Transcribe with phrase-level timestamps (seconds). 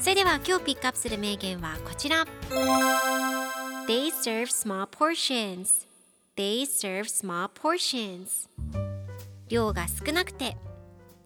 [0.00, 2.24] それでは今日ピックアップする名言はこちら。
[3.88, 5.86] They serve small portions.
[6.36, 8.48] They serve small portions.
[9.48, 10.56] 量が少なくて。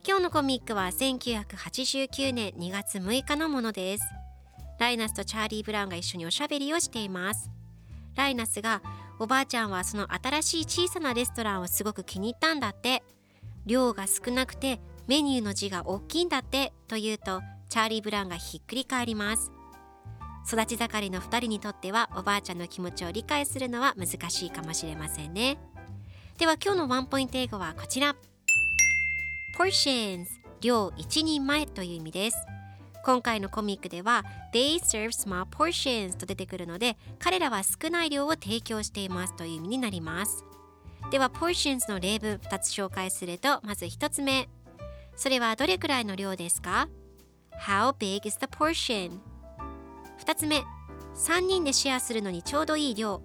[0.04, 4.04] 今日のコミックは1989年2月6日のものです。
[4.80, 7.50] ライナスとチャーリー・ブラウンが一緒におしゃべりをしています。
[8.16, 8.82] ライナスが
[9.18, 13.02] おばあちゃんはその新しい小さなレストランをすごく気に入ったんだって。
[13.66, 17.42] 量が少なくてメニューの字が大きいんだってと言うと
[17.72, 19.50] チャーリー・ブラウンがひっくり返ります。
[20.46, 25.56] 育ち盛りの2人にとってはおばあちゃんの気持ちを理解するのは難しいかもしれませんね。
[26.36, 28.14] では今日のワンポイント英語はこちら。
[29.58, 30.26] portions
[30.60, 32.36] 量1人前という意味です。
[33.06, 40.44] 今回のコミックでは They serve small portions と出てくるので彼らは少ない量を提供していますという意味になります。
[41.10, 44.50] では portions の例文2つ紹介するとまず1つ目。
[45.16, 46.90] それはどれくらいの量ですか？
[47.62, 49.20] How big is the portion?
[50.18, 50.64] 2つ目
[51.14, 53.22] 3人でシェアするのにちょうどいい量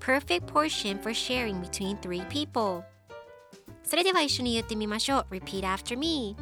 [0.00, 2.82] Perfect portion for sharing between three people
[3.82, 6.36] それでは一緒に言ってみましょう Repeat after me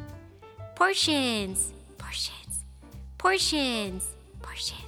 [0.76, 2.66] Portions Portions
[3.18, 4.02] Portions
[4.40, 4.82] Portions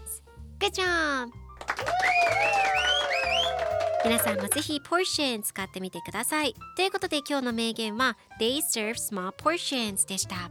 [0.58, 1.30] Good job!
[4.04, 10.50] 皆さんもぜひ portion 使ってみてくださいということで今日の名言は They serve small portions でした